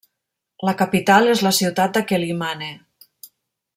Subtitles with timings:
[0.69, 2.71] La capital és la ciutat de Quelimane.